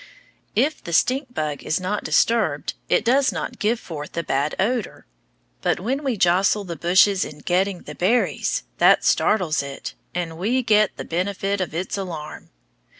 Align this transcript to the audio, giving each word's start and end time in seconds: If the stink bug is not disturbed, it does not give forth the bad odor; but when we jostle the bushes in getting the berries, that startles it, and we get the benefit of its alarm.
If 0.55 0.83
the 0.83 0.93
stink 0.93 1.31
bug 1.31 1.61
is 1.63 1.79
not 1.79 2.03
disturbed, 2.03 2.73
it 2.89 3.05
does 3.05 3.31
not 3.31 3.59
give 3.59 3.79
forth 3.79 4.13
the 4.13 4.23
bad 4.23 4.55
odor; 4.59 5.05
but 5.61 5.79
when 5.79 6.03
we 6.03 6.17
jostle 6.17 6.63
the 6.63 6.75
bushes 6.75 7.23
in 7.23 7.37
getting 7.37 7.83
the 7.83 7.93
berries, 7.93 8.63
that 8.79 9.05
startles 9.05 9.61
it, 9.61 9.93
and 10.15 10.39
we 10.39 10.63
get 10.63 10.97
the 10.97 11.05
benefit 11.05 11.61
of 11.61 11.75
its 11.75 11.99
alarm. 11.99 12.49